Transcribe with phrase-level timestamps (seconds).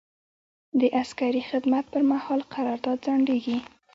[0.79, 3.57] د عسکري خدمت پر مهال قرارداد ځنډیږي.